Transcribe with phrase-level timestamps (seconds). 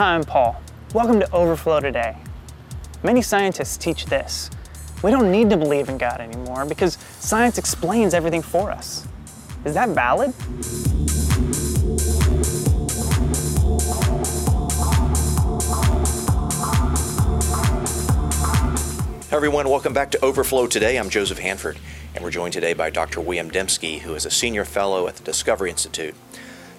[0.00, 0.58] Hi, I'm Paul.
[0.94, 2.16] Welcome to Overflow Today.
[3.02, 4.48] Many scientists teach this.
[5.02, 9.06] We don't need to believe in God anymore because science explains everything for us.
[9.66, 10.32] Is that valid?
[19.28, 20.96] Hey everyone, welcome back to Overflow Today.
[20.96, 21.78] I'm Joseph Hanford,
[22.14, 23.20] and we're joined today by Dr.
[23.20, 26.14] William Dembski, who is a senior fellow at the Discovery Institute.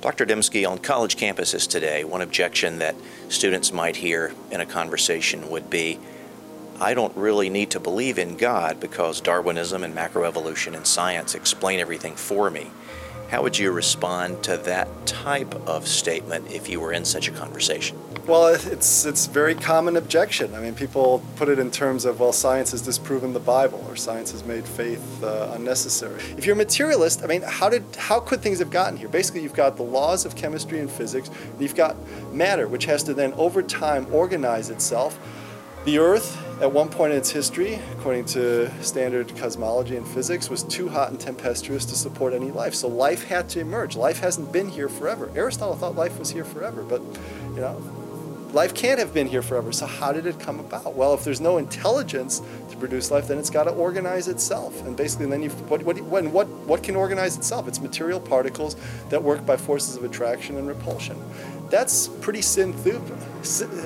[0.00, 0.24] Dr.
[0.24, 2.94] Dembski, on college campuses today, one objection that
[3.28, 5.98] students might hear in a conversation would be
[6.80, 11.78] I don't really need to believe in God because Darwinism and macroevolution and science explain
[11.78, 12.70] everything for me.
[13.28, 17.32] How would you respond to that type of statement if you were in such a
[17.32, 17.98] conversation?
[18.26, 20.54] Well, it's it's very common objection.
[20.54, 23.94] I mean, people put it in terms of well, science has disproven the Bible, or
[23.94, 26.20] science has made faith uh, unnecessary.
[26.38, 29.08] If you're a materialist, I mean, how did how could things have gotten here?
[29.08, 31.94] Basically, you've got the laws of chemistry and physics, and you've got
[32.32, 35.18] matter, which has to then over time organize itself.
[35.84, 40.62] The Earth at one point in its history, according to standard cosmology and physics, was
[40.62, 42.74] too hot and tempestuous to support any life.
[42.74, 43.96] So life had to emerge.
[43.96, 45.30] Life hasn't been here forever.
[45.34, 47.00] Aristotle thought life was here forever, but
[47.54, 47.76] you know,
[48.52, 49.72] life can't have been here forever.
[49.72, 50.94] So how did it come about?
[50.94, 52.42] Well, if there's no intelligence
[52.80, 54.84] produce life, then it's got to organize itself.
[54.84, 57.68] And basically, then you what what when what what can organize itself?
[57.68, 58.76] It's material particles
[59.10, 61.16] that work by forces of attraction and repulsion
[61.70, 63.02] that's pretty thin soup,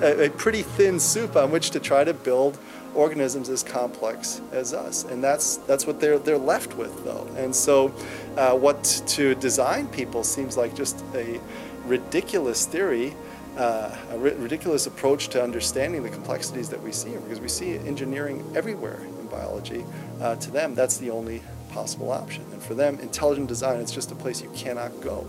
[0.02, 2.58] a pretty thin soup on which to try to build
[2.94, 7.28] organisms as complex as us, and that's that's what they're they're left with though.
[7.36, 7.94] And so,
[8.36, 11.40] uh, what to design people seems like just a
[11.84, 13.14] ridiculous theory.
[13.56, 17.76] Uh, a ri- ridiculous approach to understanding the complexities that we see because we see
[17.78, 19.84] engineering everywhere in biology.
[20.20, 22.44] Uh, to them, that's the only possible option.
[22.52, 25.24] And for them, intelligent design is just a place you cannot go.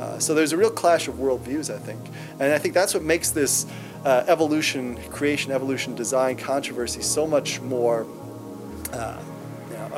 [0.00, 2.00] Uh, so there's a real clash of worldviews, I think.
[2.38, 3.66] And I think that's what makes this
[4.04, 8.06] uh, evolution, creation, evolution, design controversy so much more
[8.92, 9.20] uh,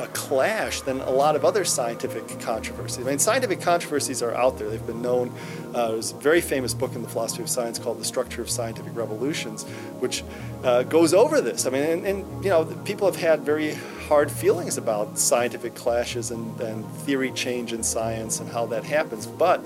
[0.01, 3.05] a clash than a lot of other scientific controversies.
[3.05, 4.69] I mean, scientific controversies are out there.
[4.69, 5.33] They've been known.
[5.73, 8.49] Uh, there's a very famous book in the philosophy of science called The Structure of
[8.49, 9.63] Scientific Revolutions,
[9.99, 10.23] which
[10.63, 11.65] uh, goes over this.
[11.65, 13.75] I mean, and, and, you know, people have had very
[14.07, 19.25] hard feelings about scientific clashes and, and theory change in science and how that happens.
[19.25, 19.63] But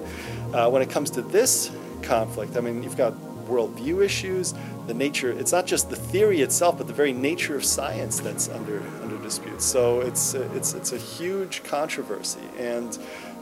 [0.53, 1.71] uh, when it comes to this
[2.03, 3.13] conflict, I mean, you've got
[3.47, 4.53] worldview issues,
[4.87, 8.49] the nature, it's not just the theory itself, but the very nature of science that's
[8.49, 8.83] under,
[9.25, 9.61] under dispute.
[9.61, 12.41] So it's, it's, it's a huge controversy.
[12.57, 12.97] And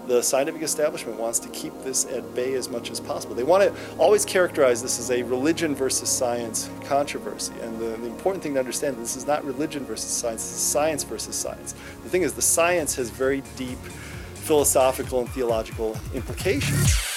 [0.08, 3.36] the scientific establishment wants to keep this at bay as much as possible.
[3.36, 7.54] They want to always characterize this as a religion versus science controversy.
[7.62, 10.56] And the, the important thing to understand is this is not religion versus science, this
[10.56, 11.74] is science versus science.
[12.04, 13.80] The thing is, the science has very deep
[14.36, 17.13] philosophical and theological implications.